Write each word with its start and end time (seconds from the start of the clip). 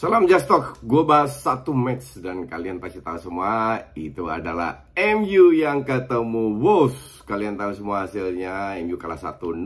Salam 0.00 0.24
Just 0.24 0.48
Talk, 0.48 0.80
gue 0.80 1.04
bahas 1.04 1.44
satu 1.44 1.76
match 1.76 2.24
dan 2.24 2.48
kalian 2.48 2.80
pasti 2.80 3.04
tahu 3.04 3.20
semua 3.20 3.84
itu 3.92 4.32
adalah 4.32 4.88
MU 4.96 5.52
yang 5.52 5.84
ketemu 5.84 6.56
Wolves. 6.56 7.20
Kalian 7.28 7.60
tahu 7.60 7.76
semua 7.76 8.08
hasilnya, 8.08 8.80
MU 8.80 8.96
kalah 8.96 9.20
1-0. 9.20 9.60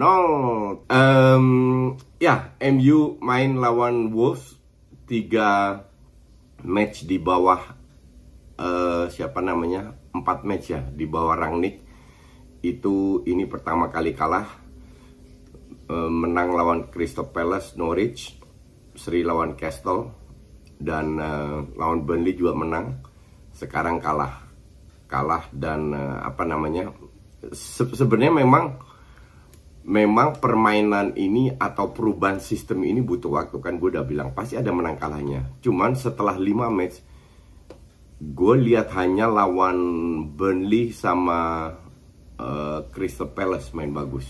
Um, 0.91 1.47
ya, 2.19 2.51
MU 2.67 3.15
main 3.23 3.63
lawan 3.63 4.11
Wolves 4.11 4.59
3 5.07 6.67
match 6.67 7.07
di 7.07 7.23
bawah 7.23 7.63
uh, 8.59 9.07
siapa 9.07 9.39
namanya? 9.39 9.95
4 10.19 10.19
match 10.43 10.75
ya 10.75 10.83
di 10.83 11.07
bawah 11.07 11.39
Rangnick. 11.39 11.79
Itu 12.59 13.23
ini 13.23 13.47
pertama 13.47 13.87
kali 13.87 14.11
kalah 14.19 14.51
uh, 15.95 16.11
menang 16.11 16.59
lawan 16.59 16.91
Crystal 16.91 17.31
Palace, 17.31 17.79
Norwich, 17.79 18.35
Sri 18.99 19.23
lawan 19.23 19.55
Castle 19.55 20.24
dan 20.79 21.19
uh, 21.19 21.65
lawan 21.79 22.05
Burnley 22.05 22.35
juga 22.35 22.55
menang. 22.57 23.01
Sekarang 23.55 24.03
kalah, 24.03 24.43
kalah 25.07 25.47
dan 25.55 25.95
uh, 25.95 26.23
apa 26.27 26.43
namanya? 26.43 26.91
Se 27.53 27.85
Sebenarnya 27.85 28.45
memang 28.45 28.81
memang 29.85 30.41
permainan 30.41 31.13
ini 31.15 31.53
atau 31.53 31.93
perubahan 31.93 32.41
sistem 32.41 32.89
ini 32.89 33.05
butuh 33.05 33.29
waktu 33.29 33.61
kan 33.61 33.77
gue 33.77 33.93
udah 33.93 34.05
bilang 34.09 34.33
pasti 34.33 34.57
ada 34.57 34.73
menang 34.73 34.97
kalahnya. 34.97 35.45
Cuman 35.61 35.93
setelah 35.93 36.35
5 36.41 36.73
match 36.73 36.97
gue 38.25 38.55
lihat 38.57 38.89
hanya 38.97 39.29
lawan 39.29 39.77
Burnley 40.33 40.97
sama 40.97 41.69
uh, 42.41 42.81
Crystal 42.89 43.29
Palace 43.29 43.77
main 43.77 43.93
bagus. 43.93 44.25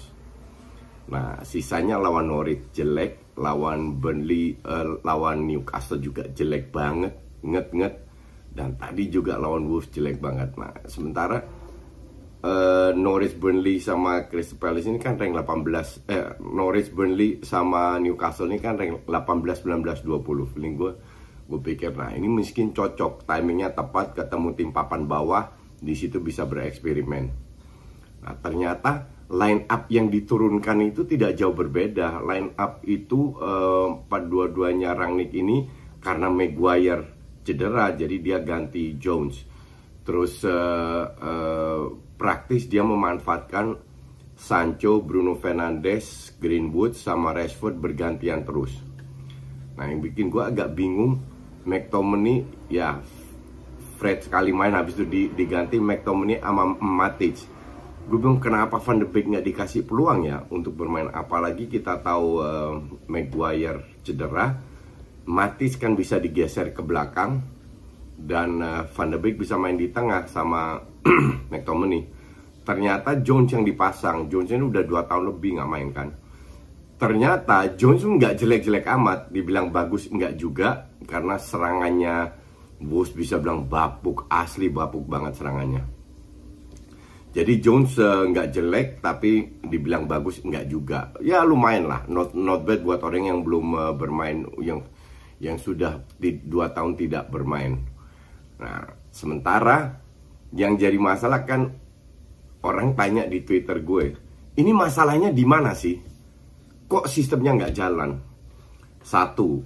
Nah, 1.05 1.45
sisanya 1.45 2.01
lawan 2.01 2.33
Norwich 2.33 2.73
jelek, 2.73 3.24
lawan 3.35 3.99
Burnley, 3.99 4.59
uh, 4.63 4.99
lawan 5.03 5.47
Newcastle 5.47 5.99
juga 5.99 6.27
jelek 6.31 6.71
banget, 6.71 7.15
nget-nget. 7.43 7.95
Dan 8.55 8.79
tadi 8.79 9.11
juga 9.11 9.35
lawan 9.35 9.67
Wolves 9.67 9.91
jelek 9.91 10.23
banget. 10.23 10.55
Nah, 10.55 10.71
sementara 10.87 11.43
uh, 12.45 12.91
Norwich, 12.95 13.35
Burnley 13.35 13.81
sama 13.83 14.31
Crystal 14.31 14.61
Palace 14.61 14.87
ini 14.87 15.01
kan 15.01 15.19
rank 15.19 15.35
18. 15.35 16.07
Eh, 16.07 16.39
Norwich, 16.39 16.93
Burnley 16.95 17.43
sama 17.43 17.99
Newcastle 17.99 18.47
ini 18.53 18.63
kan 18.63 18.79
rank 18.79 19.09
18, 19.09 19.65
19, 19.65 20.05
20. 20.07 20.53
Feeling 20.55 20.75
gue, 20.79 20.93
gue 21.51 21.61
pikir, 21.61 21.97
nah 21.97 22.13
ini 22.13 22.29
mungkin 22.31 22.71
cocok. 22.71 23.27
Timingnya 23.27 23.73
tepat, 23.73 24.15
ketemu 24.15 24.49
tim 24.55 24.71
papan 24.71 25.09
bawah, 25.09 25.51
di 25.81 25.97
situ 25.97 26.21
bisa 26.23 26.47
bereksperimen. 26.47 27.25
Nah, 28.25 28.35
ternyata 28.41 29.14
line 29.33 29.65
up 29.73 29.89
yang 29.89 30.13
diturunkan 30.13 30.85
itu 30.85 31.09
tidak 31.09 31.39
jauh 31.39 31.57
berbeda. 31.57 32.21
Line 32.21 32.53
up 32.61 32.85
itu 32.85 33.33
uh, 33.41 34.05
dua-duanya 34.05 34.93
Rangnick 34.93 35.33
ini 35.33 35.65
karena 36.05 36.29
Maguire 36.29 37.05
cedera, 37.45 37.93
jadi 37.93 38.17
dia 38.21 38.39
ganti 38.45 38.97
Jones. 39.01 39.41
Terus 40.05 40.45
uh, 40.45 41.05
uh, 41.09 41.83
praktis 42.21 42.69
dia 42.69 42.85
memanfaatkan 42.85 43.81
Sancho, 44.35 45.01
Bruno 45.01 45.39
Fernandes, 45.41 46.37
Greenwood 46.37 46.93
sama 46.93 47.33
Rashford 47.33 47.81
bergantian 47.81 48.45
terus. 48.45 48.77
Nah 49.75 49.89
yang 49.89 50.05
bikin 50.05 50.29
gue 50.29 50.43
agak 50.43 50.77
bingung 50.77 51.19
McTominay 51.65 52.45
ya 52.69 53.01
Fred 53.97 54.21
sekali 54.27 54.53
main 54.53 54.77
habis 54.77 55.01
itu 55.01 55.33
diganti 55.33 55.81
McTominay 55.81 56.43
sama 56.45 56.77
Matic 56.77 57.41
gue 58.05 58.19
bilang 58.21 58.37
kenapa 58.37 58.77
Van 58.77 59.01
de 59.01 59.09
Beek 59.09 59.27
nggak 59.33 59.47
dikasih 59.49 59.83
peluang 59.89 60.29
ya 60.29 60.45
untuk 60.53 60.77
bermain? 60.77 61.09
Apalagi 61.09 61.67
kita 61.67 62.05
tahu 62.05 62.29
uh, 62.45 62.73
Maguire 63.09 64.01
cedera 64.05 64.53
Matis 65.25 65.81
kan 65.81 65.97
bisa 65.97 66.21
digeser 66.21 66.77
ke 66.77 66.85
belakang 66.85 67.41
dan 68.21 68.61
uh, 68.61 68.85
Van 68.85 69.09
de 69.09 69.17
Beek 69.17 69.41
bisa 69.41 69.57
main 69.57 69.77
di 69.81 69.89
tengah 69.89 70.29
sama 70.29 70.77
McTominay. 71.53 72.05
Ternyata 72.65 73.21
Jones 73.25 73.53
yang 73.57 73.65
dipasang 73.65 74.29
Jones 74.29 74.53
ini 74.53 74.65
udah 74.69 74.85
dua 74.85 75.09
tahun 75.09 75.33
lebih 75.33 75.61
nggak 75.61 75.71
main 75.71 75.89
kan. 75.93 76.09
Ternyata 77.01 77.73
Jones 77.73 78.05
nggak 78.05 78.37
jelek-jelek 78.37 78.85
amat 78.85 79.33
dibilang 79.33 79.73
bagus 79.73 80.13
nggak 80.13 80.37
juga 80.37 80.93
karena 81.09 81.41
serangannya 81.41 82.17
Bos 82.85 83.09
bisa 83.15 83.41
bilang 83.41 83.65
bapuk 83.65 84.29
asli 84.29 84.69
bapuk 84.69 85.09
banget 85.09 85.41
serangannya 85.41 85.94
jadi 87.35 87.59
Jones 87.59 87.99
eh, 87.99 88.31
nggak 88.31 88.47
uh, 88.47 88.53
jelek 88.55 88.89
tapi 89.03 89.59
dibilang 89.67 90.07
bagus 90.07 90.39
nggak 90.39 90.71
juga. 90.71 91.11
Ya 91.19 91.43
lumayan 91.43 91.91
lah, 91.91 92.07
not 92.07 92.31
not 92.39 92.63
bad 92.63 92.87
buat 92.87 93.03
orang 93.03 93.27
yang 93.27 93.41
belum 93.43 93.67
uh, 93.75 93.93
bermain 93.99 94.47
yang 94.63 94.87
yang 95.43 95.59
sudah 95.59 96.07
di, 96.15 96.39
dua 96.39 96.71
tahun 96.71 96.95
tidak 96.95 97.35
bermain. 97.35 97.83
Nah 98.63 98.87
sementara 99.11 99.99
yang 100.55 100.79
jadi 100.79 100.95
masalah 100.95 101.43
kan 101.43 101.75
orang 102.63 102.95
tanya 102.95 103.27
di 103.27 103.43
Twitter 103.43 103.83
gue, 103.83 104.15
ini 104.55 104.71
masalahnya 104.71 105.35
di 105.35 105.43
mana 105.43 105.75
sih? 105.75 105.99
Kok 106.87 107.11
sistemnya 107.11 107.59
nggak 107.59 107.75
jalan? 107.75 108.15
Satu, 109.03 109.59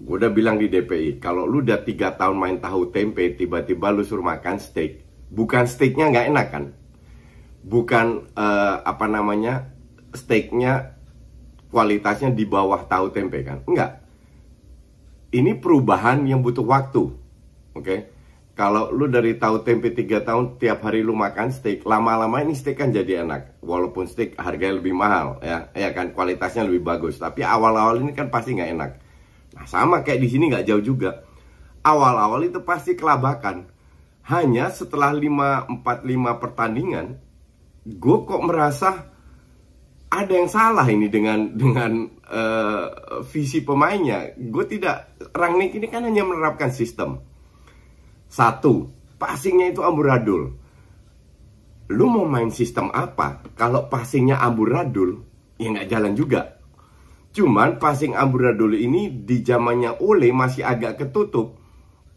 gue 0.00 0.16
udah 0.16 0.32
bilang 0.32 0.56
di 0.56 0.72
DPI, 0.72 1.20
kalau 1.20 1.44
lu 1.44 1.60
udah 1.60 1.84
tiga 1.84 2.16
tahun 2.16 2.40
main 2.40 2.56
tahu 2.58 2.88
tempe, 2.90 3.36
tiba-tiba 3.36 3.92
lu 3.92 4.02
suruh 4.02 4.24
makan 4.24 4.58
steak, 4.58 5.09
bukan 5.30 5.64
steaknya 5.64 6.10
nggak 6.10 6.26
enak 6.34 6.46
kan? 6.50 6.64
Bukan 7.64 8.34
uh, 8.34 8.76
apa 8.84 9.06
namanya 9.06 9.70
steaknya 10.12 10.98
kualitasnya 11.70 12.34
di 12.34 12.44
bawah 12.44 12.84
tahu 12.84 13.14
tempe 13.14 13.40
kan? 13.46 13.62
Enggak 13.64 14.00
ini 15.30 15.54
perubahan 15.54 16.26
yang 16.26 16.42
butuh 16.42 16.66
waktu 16.66 17.02
oke? 17.74 17.84
Okay? 17.86 18.00
kalau 18.58 18.92
lu 18.92 19.08
dari 19.08 19.40
tahu 19.40 19.64
tempe 19.64 19.88
3 19.88 20.20
tahun 20.20 20.44
tiap 20.60 20.84
hari 20.84 21.00
lu 21.00 21.16
makan 21.16 21.48
steak 21.48 21.80
lama-lama 21.88 22.44
ini 22.44 22.52
steak 22.52 22.76
kan 22.76 22.92
jadi 22.92 23.24
enak. 23.24 23.64
Walaupun 23.64 24.04
steak 24.04 24.36
harganya 24.36 24.76
lebih 24.76 24.92
mahal 24.92 25.40
ya 25.40 25.72
ya 25.72 25.96
kan? 25.96 26.12
Kualitasnya 26.12 26.68
lebih 26.68 26.84
bagus. 26.84 27.16
Tapi 27.16 27.40
awal-awal 27.40 28.04
ini 28.04 28.12
kan 28.12 28.28
pasti 28.28 28.52
nggak 28.52 28.70
enak. 28.76 28.90
Nah 29.56 29.64
sama 29.64 30.04
kayak 30.04 30.20
di 30.20 30.28
sini 30.28 30.52
nggak 30.52 30.68
jauh 30.68 30.84
juga. 30.84 31.24
Awal-awal 31.80 32.52
itu 32.52 32.60
pasti 32.60 32.92
kelabakan 32.92 33.64
hanya 34.30 34.70
setelah 34.70 35.10
5 35.10 35.82
4 35.82 36.06
5 36.06 36.42
pertandingan, 36.42 37.18
gue 37.82 38.16
kok 38.22 38.42
merasa 38.46 39.10
ada 40.10 40.32
yang 40.34 40.50
salah 40.50 40.86
ini 40.86 41.10
dengan 41.10 41.54
dengan 41.54 42.06
uh, 42.30 43.22
visi 43.26 43.62
pemainnya. 43.66 44.34
Gue 44.38 44.66
tidak 44.70 45.18
Rangnick 45.34 45.74
ini 45.74 45.86
kan 45.90 46.06
hanya 46.06 46.22
menerapkan 46.22 46.70
sistem. 46.70 47.22
Satu, 48.30 48.86
passingnya 49.18 49.74
itu 49.74 49.82
amburadul. 49.82 50.54
Lu 51.90 52.06
mau 52.06 52.22
main 52.22 52.54
sistem 52.54 52.86
apa? 52.94 53.42
Kalau 53.58 53.90
passingnya 53.90 54.38
amburadul, 54.38 55.26
ya 55.58 55.74
nggak 55.74 55.90
jalan 55.90 56.14
juga. 56.14 56.62
Cuman 57.30 57.82
passing 57.82 58.14
amburadul 58.14 58.74
ini 58.78 59.10
di 59.10 59.42
zamannya 59.42 60.02
Ole 60.02 60.30
masih 60.34 60.66
agak 60.66 61.02
ketutup 61.02 61.58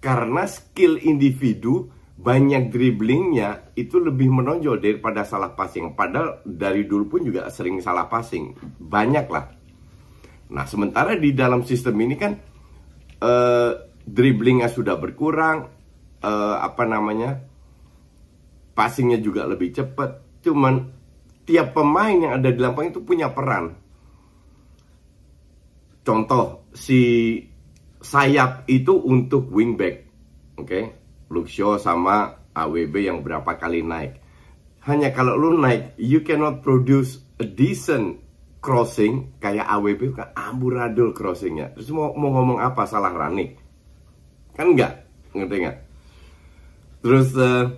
karena 0.01 0.49
skill 0.49 0.97
individu 0.97 1.93
banyak 2.23 2.71
dribblingnya 2.71 3.75
itu 3.75 3.99
lebih 3.99 4.31
menonjol 4.31 4.79
daripada 4.79 5.27
salah 5.27 5.51
passing. 5.51 5.91
Padahal 5.91 6.39
dari 6.47 6.87
dulu 6.87 7.05
pun 7.11 7.27
juga 7.27 7.51
sering 7.51 7.83
salah 7.83 8.07
passing, 8.07 8.55
banyak 8.79 9.27
lah. 9.27 9.51
Nah 10.55 10.63
sementara 10.63 11.19
di 11.19 11.35
dalam 11.35 11.67
sistem 11.67 11.99
ini 11.99 12.15
kan 12.15 12.31
uh, 13.19 13.71
dribblingnya 14.07 14.71
sudah 14.71 14.95
berkurang, 14.95 15.67
uh, 16.23 16.57
apa 16.63 16.83
namanya 16.87 17.43
passingnya 18.71 19.19
juga 19.19 19.43
lebih 19.43 19.75
cepat. 19.75 20.39
Cuman 20.39 20.79
tiap 21.43 21.75
pemain 21.75 22.15
yang 22.15 22.39
ada 22.39 22.55
di 22.55 22.59
lapangan 22.63 22.95
itu 22.95 23.03
punya 23.03 23.35
peran. 23.35 23.75
Contoh 26.03 26.71
si 26.71 27.35
sayap 27.99 28.67
itu 28.67 28.95
untuk 28.95 29.51
wingback, 29.51 30.07
oke? 30.59 30.67
Okay? 30.67 31.02
Luxio 31.33 31.81
sama 31.81 32.45
AWB 32.53 33.09
yang 33.09 33.25
berapa 33.25 33.57
kali 33.57 33.81
naik. 33.81 34.21
Hanya 34.85 35.09
kalau 35.09 35.33
lu 35.33 35.57
naik, 35.57 35.97
you 35.97 36.21
cannot 36.21 36.61
produce 36.61 37.17
a 37.41 37.45
decent 37.47 38.21
crossing 38.63 39.35
kayak 39.41 39.65
AWB 39.65 40.13
kan 40.13 40.29
amburadul 40.37 41.11
crossingnya. 41.11 41.73
Terus 41.73 41.89
mau, 41.91 42.13
mau 42.13 42.31
ngomong 42.37 42.61
apa 42.61 42.85
salah 42.85 43.11
Rani? 43.11 43.51
Kan 44.53 44.77
enggak, 44.77 45.09
ngerti 45.33 45.55
enggak? 45.59 45.77
Terus 47.03 47.27
uh, 47.35 47.73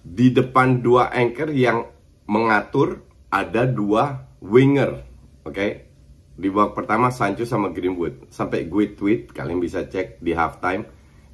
di 0.00 0.32
depan 0.32 0.80
dua 0.80 1.12
anchor 1.12 1.52
yang 1.52 1.84
mengatur 2.24 3.04
ada 3.28 3.68
dua 3.68 4.24
winger, 4.40 5.04
oke? 5.44 5.52
Okay? 5.52 5.70
Di 6.38 6.46
babak 6.54 6.78
pertama 6.78 7.10
Sancho 7.10 7.42
sama 7.42 7.74
Greenwood. 7.74 8.30
Sampai 8.30 8.70
gue 8.70 8.94
tweet, 8.94 9.34
kalian 9.34 9.58
bisa 9.58 9.84
cek 9.90 10.22
di 10.22 10.30
halftime. 10.32 10.86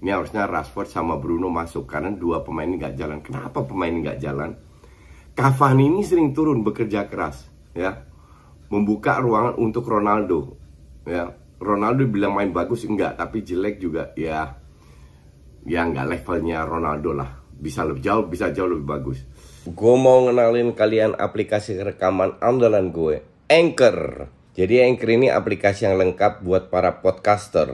Ini 0.05 0.13
harusnya 0.13 0.45
Rashford 0.45 0.93
sama 0.93 1.17
Bruno 1.17 1.49
masuk 1.49 1.89
karena 1.89 2.13
dua 2.13 2.45
pemain 2.45 2.69
ini 2.69 2.77
nggak 2.77 2.93
jalan. 2.93 3.25
Kenapa 3.25 3.65
pemain 3.65 3.89
ini 3.89 4.05
nggak 4.05 4.21
jalan? 4.21 4.53
Cavani 5.33 5.89
ini 5.89 6.05
sering 6.05 6.37
turun 6.37 6.61
bekerja 6.61 7.09
keras, 7.09 7.49
ya, 7.73 8.05
membuka 8.69 9.17
ruangan 9.17 9.57
untuk 9.57 9.89
Ronaldo, 9.89 10.61
ya. 11.09 11.33
Ronaldo 11.57 12.05
bilang 12.05 12.37
main 12.37 12.53
bagus 12.53 12.85
enggak, 12.85 13.17
tapi 13.17 13.49
jelek 13.49 13.81
juga, 13.81 14.13
ya, 14.13 14.61
ya 15.65 15.81
nggak 15.89 16.05
levelnya 16.05 16.69
Ronaldo 16.69 17.17
lah. 17.17 17.41
Bisa 17.57 17.81
lebih 17.89 18.05
jauh, 18.05 18.29
bisa 18.29 18.53
jauh 18.53 18.69
lebih 18.69 18.85
bagus. 18.85 19.25
Gue 19.65 19.97
mau 19.97 20.29
ngenalin 20.29 20.77
kalian 20.77 21.17
aplikasi 21.17 21.81
rekaman 21.81 22.37
andalan 22.45 22.93
gue, 22.93 23.25
Anchor. 23.49 24.29
Jadi 24.53 24.85
Anchor 24.85 25.09
ini 25.17 25.33
aplikasi 25.33 25.89
yang 25.89 25.97
lengkap 25.97 26.45
buat 26.45 26.69
para 26.69 27.01
podcaster. 27.01 27.73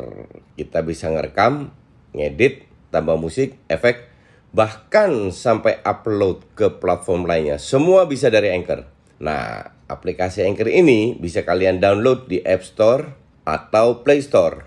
Kita 0.54 0.86
bisa 0.86 1.10
ngerekam, 1.10 1.79
ngedit, 2.16 2.64
tambah 2.90 3.16
musik, 3.18 3.54
efek, 3.70 4.08
bahkan 4.50 5.30
sampai 5.30 5.78
upload 5.86 6.42
ke 6.58 6.70
platform 6.82 7.26
lainnya. 7.26 7.58
Semua 7.58 8.06
bisa 8.06 8.30
dari 8.30 8.50
Anchor. 8.50 8.84
Nah, 9.22 9.62
aplikasi 9.86 10.42
Anchor 10.46 10.68
ini 10.70 11.14
bisa 11.18 11.42
kalian 11.46 11.78
download 11.78 12.26
di 12.26 12.42
App 12.42 12.64
Store 12.66 13.04
atau 13.46 14.02
Play 14.02 14.22
Store. 14.22 14.64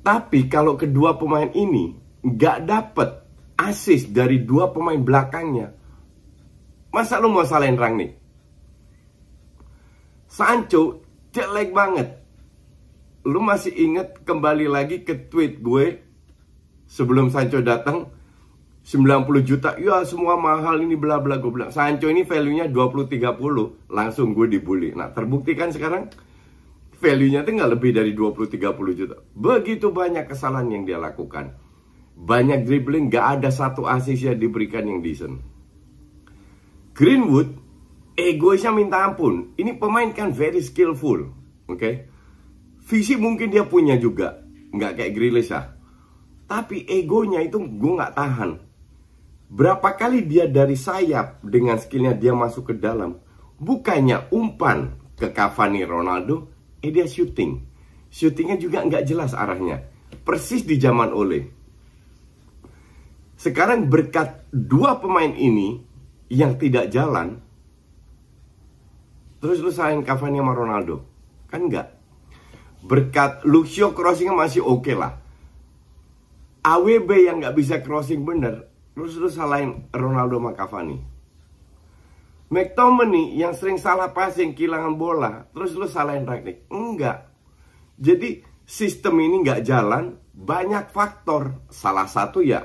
Tapi 0.00 0.48
kalau 0.48 0.80
kedua 0.80 1.20
pemain 1.20 1.52
ini 1.52 1.92
nggak 2.24 2.64
dapet 2.64 3.28
assist 3.60 4.08
dari 4.14 4.38
dua 4.40 4.72
pemain 4.72 4.96
belakangnya, 4.96 5.68
masa 6.94 7.20
lu 7.20 7.32
mau 7.32 7.44
salahin 7.44 7.76
nih? 7.76 8.10
Sancho 10.28 11.02
jelek 11.32 11.72
banget. 11.72 12.08
Lu 13.28 13.40
masih 13.44 13.74
inget 13.74 14.22
kembali 14.24 14.70
lagi 14.70 15.04
ke 15.04 15.28
tweet 15.28 15.60
gue 15.60 16.00
sebelum 16.88 17.28
Sancho 17.28 17.60
datang 17.60 18.08
90 18.88 19.44
juta, 19.44 19.76
ya 19.76 20.00
semua 20.08 20.40
mahal 20.40 20.80
ini 20.80 20.96
bla 20.96 21.20
bla 21.20 21.36
gue 21.36 21.52
bilang. 21.52 21.68
Sancho 21.68 22.08
ini 22.08 22.24
value-nya 22.24 22.72
20 22.72 23.04
30, 23.04 23.92
langsung 23.92 24.32
gue 24.32 24.48
dibully. 24.48 24.96
Nah, 24.96 25.12
terbukti 25.12 25.52
kan 25.52 25.68
sekarang 25.68 26.08
value-nya 26.96 27.44
itu 27.44 27.50
nggak 27.52 27.72
lebih 27.78 27.90
dari 27.94 28.12
20-30 28.16 28.98
juta. 28.98 29.16
Begitu 29.36 29.92
banyak 29.92 30.24
kesalahan 30.26 30.72
yang 30.72 30.82
dia 30.88 30.98
lakukan. 30.98 31.54
Banyak 32.18 32.66
dribbling, 32.66 33.12
nggak 33.12 33.26
ada 33.38 33.50
satu 33.54 33.86
asis 33.86 34.26
yang 34.26 34.40
diberikan 34.40 34.88
yang 34.88 34.98
decent. 35.04 35.38
Greenwood, 36.98 37.54
egoisnya 38.18 38.74
minta 38.74 39.06
ampun. 39.06 39.54
Ini 39.54 39.78
pemain 39.78 40.10
kan 40.10 40.34
very 40.34 40.58
skillful. 40.58 41.30
Oke. 41.70 41.78
Okay? 41.78 41.94
Visi 42.90 43.14
mungkin 43.14 43.54
dia 43.54 43.62
punya 43.62 43.94
juga. 43.94 44.42
Nggak 44.74 44.98
kayak 44.98 45.12
Grealish 45.14 45.54
ya. 45.54 45.78
Tapi 46.50 46.90
egonya 46.90 47.38
itu 47.46 47.62
gue 47.62 47.92
nggak 47.94 48.18
tahan. 48.18 48.50
Berapa 49.46 49.94
kali 49.94 50.26
dia 50.26 50.50
dari 50.50 50.74
sayap 50.74 51.38
dengan 51.46 51.78
skillnya 51.78 52.18
dia 52.18 52.34
masuk 52.34 52.72
ke 52.72 52.74
dalam. 52.74 53.22
Bukannya 53.62 54.34
umpan 54.34 54.98
ke 55.14 55.30
Cavani 55.30 55.86
Ronaldo, 55.86 56.50
eh 56.82 56.90
dia 56.90 57.06
syuting. 57.06 57.62
Syutingnya 58.10 58.58
juga 58.58 58.82
nggak 58.82 59.06
jelas 59.06 59.38
arahnya. 59.38 59.86
Persis 60.26 60.66
di 60.66 60.82
zaman 60.82 61.14
Ole. 61.14 61.46
Sekarang 63.38 63.86
berkat 63.86 64.50
dua 64.50 64.98
pemain 64.98 65.30
ini 65.30 65.87
yang 66.28 66.60
tidak 66.60 66.92
jalan, 66.92 67.40
terus 69.40 69.60
lu 69.64 69.72
salahin 69.72 70.04
Cavani 70.04 70.40
sama 70.40 70.52
Ronaldo. 70.52 70.96
Kan 71.48 71.68
enggak. 71.68 71.96
Berkat 72.84 73.42
Luxio 73.48 73.96
crossingnya 73.96 74.36
masih 74.36 74.62
oke 74.62 74.86
okay 74.86 74.96
lah. 74.96 75.12
AWB 76.62 77.10
yang 77.24 77.40
nggak 77.40 77.56
bisa 77.56 77.80
crossing 77.80 78.22
bener, 78.28 78.68
terus 78.92 79.16
lu 79.16 79.32
salahin 79.32 79.88
Ronaldo 79.90 80.36
sama 80.36 80.52
Cavani. 80.52 80.98
McTominay 82.48 83.36
yang 83.36 83.52
sering 83.52 83.76
salah 83.76 84.16
passing, 84.16 84.56
kehilangan 84.56 84.96
bola, 84.96 85.48
terus 85.52 85.76
lu 85.76 85.84
salahin 85.84 86.24
Ragnik. 86.24 86.64
Enggak. 86.72 87.28
Jadi 88.00 88.40
sistem 88.64 89.20
ini 89.20 89.44
nggak 89.44 89.64
jalan, 89.68 90.16
banyak 90.32 90.88
faktor. 90.88 91.60
Salah 91.68 92.08
satu 92.08 92.40
ya, 92.40 92.64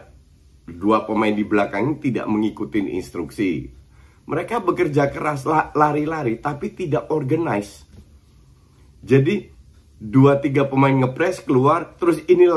dua 0.68 1.04
pemain 1.04 1.32
di 1.32 1.44
belakang 1.44 2.00
tidak 2.00 2.28
mengikuti 2.28 2.80
instruksi. 2.80 3.68
Mereka 4.24 4.64
bekerja 4.64 5.12
keras, 5.12 5.44
lari-lari, 5.76 6.40
tapi 6.40 6.72
tidak 6.72 7.12
organize. 7.12 7.84
Jadi, 9.04 9.52
dua 10.00 10.40
tiga 10.40 10.64
pemain 10.68 10.96
ngepres 10.96 11.44
keluar, 11.44 12.00
terus 12.00 12.24
ini 12.32 12.48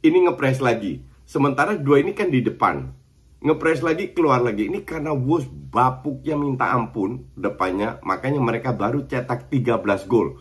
ini 0.00 0.18
ngepres 0.24 0.64
lagi. 0.64 1.04
Sementara 1.28 1.76
dua 1.76 2.00
ini 2.00 2.16
kan 2.16 2.32
di 2.32 2.40
depan 2.40 3.02
ngepres 3.42 3.82
lagi 3.82 4.14
keluar 4.14 4.38
lagi 4.38 4.70
ini 4.70 4.86
karena 4.86 5.10
Wolves 5.10 5.50
bapuknya 5.50 6.38
minta 6.38 6.70
ampun 6.70 7.26
depannya 7.34 7.98
makanya 8.06 8.38
mereka 8.38 8.70
baru 8.70 9.02
cetak 9.02 9.50
13 9.50 9.82
gol 10.06 10.38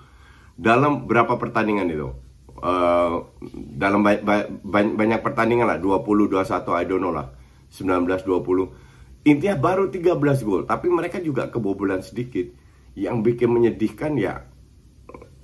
dalam 0.53 1.09
berapa 1.09 1.33
pertandingan 1.41 1.89
itu 1.89 2.13
uh, 2.61 3.27
dalam 3.75 4.05
ba 4.05 4.17
ba 4.21 4.47
banyak 4.71 5.19
pertandingan 5.19 5.67
lah 5.67 5.79
20 5.81 6.29
21 6.29 6.81
I 6.81 6.85
don't 6.85 7.01
know 7.01 7.13
lah 7.13 7.27
19 7.73 8.05
20 8.05 9.27
intinya 9.27 9.55
baru 9.57 9.89
13 9.89 10.47
gol 10.47 10.63
tapi 10.65 10.87
mereka 10.89 11.21
juga 11.21 11.49
kebobolan 11.49 12.01
sedikit. 12.01 12.63
Yang 12.91 13.17
bikin 13.23 13.49
menyedihkan 13.55 14.19
ya 14.19 14.43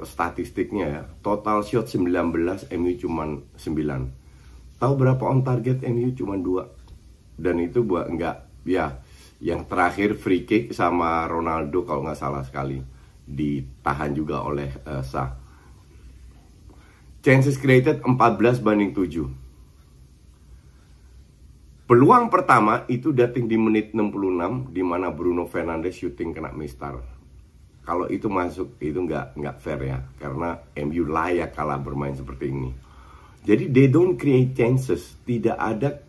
statistiknya 0.04 0.86
ya 0.86 1.02
total 1.24 1.64
shot 1.64 1.88
19 1.88 2.36
MU 2.76 2.92
cuman 3.00 3.48
9 3.56 4.78
tahu 4.78 4.94
berapa 4.94 5.24
on 5.26 5.42
target 5.48 5.80
MU 5.88 6.12
cuman 6.12 6.44
2 6.44 7.40
dan 7.40 7.56
itu 7.64 7.88
buat 7.88 8.12
enggak 8.12 8.52
ya 8.68 9.00
yang 9.38 9.70
terakhir 9.70 10.18
free 10.18 10.44
kick 10.44 10.74
sama 10.74 11.30
Ronaldo 11.30 11.86
kalau 11.86 12.06
nggak 12.06 12.20
salah 12.20 12.42
sekali. 12.42 12.82
Ditahan 13.28 14.16
juga 14.16 14.42
oleh 14.42 14.72
uh, 14.88 15.04
Sah 15.04 15.47
chances 17.28 17.60
created 17.60 18.00
14 18.00 18.64
banding 18.64 18.96
7 18.96 19.48
peluang 21.88 22.28
pertama 22.28 22.88
itu 22.92 23.12
dating 23.12 23.52
di 23.52 23.60
menit 23.60 23.92
66 23.92 24.72
di 24.76 24.84
mana 24.84 25.12
Bruno 25.12 25.48
Fernandes 25.48 25.96
shooting 25.96 26.36
kena 26.36 26.52
mistar. 26.52 27.00
Kalau 27.88 28.12
itu 28.12 28.28
masuk 28.28 28.76
itu 28.84 29.00
nggak 29.00 29.40
nggak 29.40 29.56
fair 29.64 29.80
ya 29.88 30.00
karena 30.20 30.60
MU 30.76 31.04
layak 31.08 31.56
kalah 31.56 31.80
bermain 31.80 32.12
seperti 32.12 32.52
ini. 32.52 32.72
Jadi 33.48 33.72
they 33.72 33.88
don't 33.88 34.20
create 34.20 34.52
chances. 34.52 35.16
Tidak 35.24 35.56
ada 35.56 36.00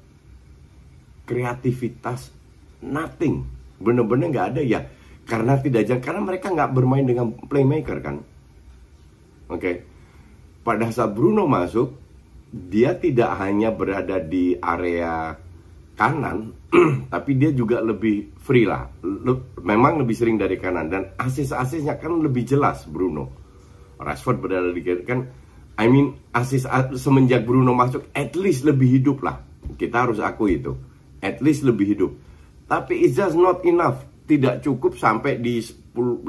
kreativitas 1.22 2.34
nothing. 2.82 3.46
Bener-bener 3.78 4.34
nggak 4.34 4.46
ada 4.54 4.62
ya 4.66 4.90
karena 5.22 5.54
tidak 5.62 5.86
jalan 5.86 6.02
karena 6.02 6.22
mereka 6.26 6.46
nggak 6.50 6.74
bermain 6.74 7.06
dengan 7.06 7.30
playmaker 7.46 8.02
kan. 8.02 8.26
Oke? 9.46 9.58
okay. 9.58 9.97
Pada 10.68 10.92
saat 10.92 11.16
Bruno 11.16 11.48
masuk 11.48 11.96
dia 12.52 12.92
tidak 13.00 13.40
hanya 13.40 13.72
berada 13.72 14.20
di 14.20 14.52
area 14.60 15.32
kanan 15.96 16.52
tapi 17.12 17.40
dia 17.40 17.56
juga 17.56 17.80
lebih 17.80 18.36
free 18.36 18.68
lah. 18.68 18.84
Le 19.00 19.56
memang 19.64 20.04
lebih 20.04 20.12
sering 20.12 20.36
dari 20.36 20.60
kanan. 20.60 20.92
Dan 20.92 21.16
asis-asisnya 21.16 21.96
kan 21.96 22.20
lebih 22.20 22.44
jelas 22.44 22.84
Bruno. 22.84 23.32
Rashford 23.96 24.44
berada 24.44 24.68
di 24.68 24.84
kiri 24.84 25.08
kan 25.08 25.24
I 25.80 25.88
mean 25.88 26.12
asis 26.36 26.68
semenjak 27.00 27.48
Bruno 27.48 27.72
masuk 27.72 28.12
at 28.12 28.36
least 28.36 28.68
lebih 28.68 29.00
hidup 29.00 29.24
lah. 29.24 29.40
Kita 29.80 30.04
harus 30.04 30.20
akui 30.20 30.60
itu. 30.60 30.76
At 31.24 31.40
least 31.40 31.64
lebih 31.64 31.96
hidup. 31.96 32.12
Tapi 32.68 33.08
it's 33.08 33.16
just 33.16 33.40
not 33.40 33.64
enough. 33.64 34.04
tidak 34.28 34.60
cukup 34.60 35.00
sampai 35.00 35.40
di 35.40 35.64
10, 35.64 36.28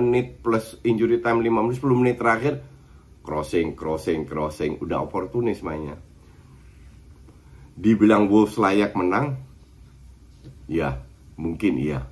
menit 0.00 0.40
plus 0.40 0.80
injury 0.80 1.20
time 1.20 1.44
5 1.44 1.52
menit 1.60 1.76
10 1.78 2.00
menit 2.00 2.16
terakhir 2.16 2.54
crossing 3.24 3.72
crossing 3.72 4.28
crossing. 4.28 4.76
Udah 4.84 5.00
oportunis 5.08 5.64
mainnya. 5.64 5.96
Dibilang 7.74 8.28
Wolves 8.28 8.60
layak 8.60 8.92
menang? 8.94 9.40
Ya 10.68 11.00
mungkin 11.40 11.80
iya. 11.80 12.06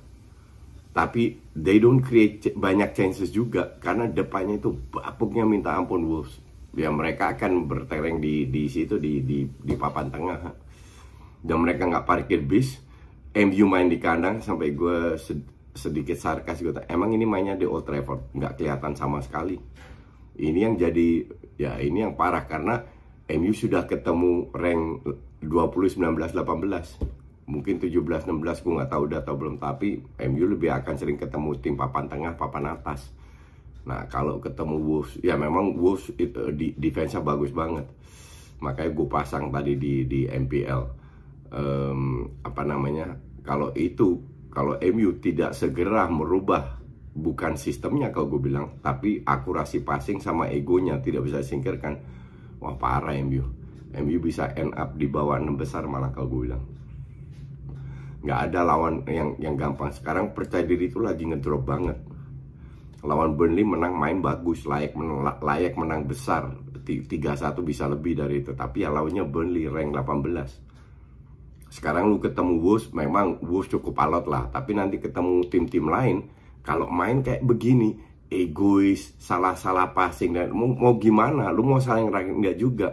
Tapi 0.91 1.37
they 1.53 1.77
don't 1.77 2.01
create 2.01 2.51
banyak 2.57 2.91
chances 2.97 3.29
juga 3.29 3.77
karena 3.79 4.09
depannya 4.09 4.59
itu 4.59 4.73
bapuknya 4.91 5.45
minta 5.45 5.77
ampun 5.77 6.03
Wolves. 6.09 6.41
Ya 6.73 6.89
mereka 6.89 7.37
akan 7.37 7.69
bertereng 7.69 8.17
di 8.17 8.49
di 8.49 8.65
situ 8.65 8.97
di 8.97 9.21
di 9.21 9.45
di 9.45 9.73
papan 9.77 10.09
tengah. 10.09 10.41
Dan 11.45 11.61
mereka 11.61 11.85
nggak 11.85 12.05
parkir 12.09 12.41
bis. 12.41 12.81
MU 13.33 13.65
main 13.65 13.89
di 13.89 13.97
kandang 13.97 14.45
sampai 14.45 14.77
gue 14.77 15.17
sedikit 15.73 16.13
sarkas 16.13 16.61
gue 16.61 16.69
emang 16.85 17.17
ini 17.17 17.25
mainnya 17.25 17.57
di 17.57 17.65
Old 17.65 17.81
Trafford? 17.81 18.29
Nggak 18.37 18.61
kelihatan 18.61 18.93
sama 18.93 19.25
sekali 19.25 19.57
ini 20.39 20.59
yang 20.65 20.75
jadi 20.79 21.27
ya 21.59 21.77
ini 21.77 22.05
yang 22.05 22.13
parah 22.17 22.45
karena 22.49 22.81
MU 23.29 23.53
sudah 23.53 23.85
ketemu 23.85 24.49
rank 24.51 25.05
20 25.41 25.99
19 25.99 26.33
18 26.33 27.49
mungkin 27.49 27.75
17 27.77 27.99
16 27.99 28.63
gue 28.63 28.73
nggak 28.79 28.91
tahu 28.91 29.01
udah 29.11 29.19
atau 29.19 29.35
belum 29.35 29.59
tapi 29.59 29.99
MU 30.31 30.45
lebih 30.47 30.71
akan 30.71 30.95
sering 30.95 31.19
ketemu 31.19 31.59
tim 31.59 31.75
papan 31.75 32.07
tengah 32.07 32.33
papan 32.39 32.71
atas 32.71 33.11
Nah 33.83 34.07
kalau 34.07 34.39
ketemu 34.39 34.79
Wolves, 34.79 35.19
ya 35.19 35.35
memang 35.35 35.75
Wolves 35.75 36.11
itu, 36.15 36.51
di 36.55 36.71
defense-nya 36.75 37.19
bagus 37.19 37.51
banget. 37.51 37.87
Makanya 38.63 38.91
gue 38.95 39.07
pasang 39.11 39.51
tadi 39.51 39.75
di 39.75 40.07
di 40.07 40.23
MPL 40.23 40.81
um, 41.51 42.31
apa 42.47 42.63
namanya? 42.63 43.19
Kalau 43.43 43.75
itu 43.75 44.23
kalau 44.47 44.79
MU 44.79 45.19
tidak 45.19 45.51
segera 45.51 46.07
merubah 46.07 46.79
bukan 47.13 47.53
sistemnya 47.53 48.09
kalau 48.09 48.37
gue 48.37 48.49
bilang, 48.49 48.81
tapi 48.81 49.21
akurasi 49.21 49.85
passing 49.85 50.17
sama 50.17 50.49
egonya 50.49 50.97
tidak 50.99 51.29
bisa 51.29 51.45
disingkirkan. 51.45 51.93
Wah 52.57 52.73
parah 52.75 53.13
MU. 53.21 53.45
MU 53.93 54.17
bisa 54.17 54.49
end 54.57 54.73
up 54.73 54.97
di 54.97 55.05
bawah 55.05 55.37
6 55.37 55.53
besar 55.53 55.85
malah 55.85 56.09
kalau 56.09 56.27
gue 56.33 56.41
bilang. 56.49 56.63
Nggak 58.25 58.39
ada 58.49 58.59
lawan 58.65 59.05
yang 59.05 59.37
yang 59.37 59.53
gampang. 59.53 59.93
Sekarang 59.93 60.33
percaya 60.33 60.65
diri 60.65 60.89
itu 60.89 60.97
lagi 60.97 61.29
ngedrop 61.29 61.63
banget. 61.67 62.01
Lawan 63.03 63.35
Burnley 63.35 63.67
menang 63.67 63.99
main 63.99 64.23
bagus 64.23 64.63
layak 64.63 64.95
menang, 64.95 65.27
layak 65.43 65.75
menang 65.75 66.07
besar. 66.07 66.49
3-1 66.83 67.63
bisa 67.63 67.87
lebih 67.87 68.15
dari 68.15 68.43
itu. 68.43 68.55
Tapi 68.55 68.83
ya 68.83 68.89
lawannya 68.91 69.23
Burnley 69.27 69.67
rank 69.67 69.91
18 69.95 70.73
sekarang 71.73 72.05
lu 72.05 72.21
ketemu 72.21 72.61
Wolves 72.61 72.93
memang 72.93 73.41
Wolves 73.41 73.65
cukup 73.73 73.97
alot 73.97 74.29
lah. 74.29 74.45
Tapi 74.53 74.77
nanti 74.77 75.01
ketemu 75.01 75.41
tim-tim 75.49 75.89
lain 75.89 76.21
kalau 76.63 76.87
main 76.87 77.19
kayak 77.19 77.43
begini 77.43 77.99
egois 78.31 79.13
salah-salah 79.19 79.91
passing 79.91 80.33
dan 80.33 80.49
mau, 80.55 80.71
mau 80.71 80.93
gimana? 80.97 81.51
Lu 81.51 81.61
mau 81.61 81.77
saling 81.77 82.09
enggak 82.09 82.57
juga. 82.57 82.89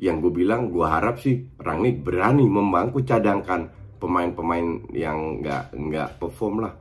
Yang 0.00 0.26
gue 0.26 0.32
bilang 0.42 0.74
gue 0.74 0.82
harap 0.82 1.22
sih 1.22 1.46
Rangnick 1.60 2.02
berani 2.02 2.48
membangku 2.50 3.06
cadangkan 3.06 3.70
pemain-pemain 4.02 4.90
yang 4.90 5.44
nggak 5.44 5.70
nggak 5.76 6.08
perform 6.18 6.66
lah. 6.66 6.74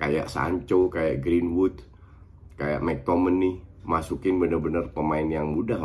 Kayak 0.00 0.32
Sancho 0.32 0.90
kayak 0.90 1.22
Greenwood 1.22 1.78
kayak 2.58 2.82
McTominay 2.82 3.62
masukin 3.86 4.42
bener-bener 4.42 4.90
pemain 4.90 5.24
yang 5.24 5.54
mudah. 5.54 5.78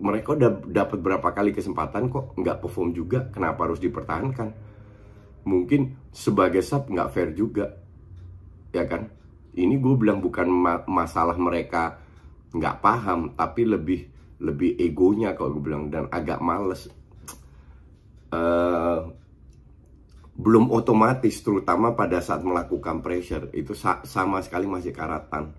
Mereka 0.00 0.34
udah 0.34 0.50
dapat 0.66 0.98
berapa 0.98 1.28
kali 1.30 1.54
kesempatan 1.54 2.10
kok 2.10 2.34
nggak 2.34 2.58
perform 2.58 2.90
juga? 2.90 3.30
Kenapa 3.30 3.70
harus 3.70 3.78
dipertahankan? 3.78 4.50
Mungkin 5.44 6.10
sebagai 6.10 6.64
sub 6.64 6.90
nggak 6.90 7.10
fair 7.14 7.30
juga 7.36 7.83
ya 8.74 8.84
kan 8.90 9.06
ini 9.54 9.78
gue 9.78 9.94
bilang 9.94 10.18
bukan 10.18 10.50
ma 10.50 10.82
masalah 10.90 11.38
mereka 11.38 12.02
nggak 12.50 12.82
paham 12.82 13.32
tapi 13.38 13.62
lebih 13.62 14.10
lebih 14.42 14.74
egonya 14.82 15.38
kalau 15.38 15.56
gue 15.56 15.70
bilang 15.70 15.88
dan 15.94 16.10
agak 16.10 16.42
males 16.42 16.90
uh, 18.34 19.06
belum 20.34 20.74
otomatis 20.74 21.38
terutama 21.38 21.94
pada 21.94 22.18
saat 22.18 22.42
melakukan 22.42 22.98
pressure 22.98 23.54
itu 23.54 23.78
sa 23.78 24.02
sama 24.02 24.42
sekali 24.42 24.66
masih 24.66 24.90
karatan 24.90 25.54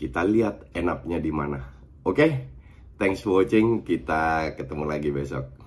kita 0.00 0.24
lihat 0.24 0.72
enaknya 0.72 1.20
di 1.20 1.28
mana. 1.28 1.60
Oke, 2.08 2.16
okay? 2.16 2.30
thanks 2.96 3.20
for 3.20 3.44
watching. 3.44 3.84
Kita 3.84 4.56
ketemu 4.56 4.88
lagi 4.88 5.12
besok. 5.12 5.59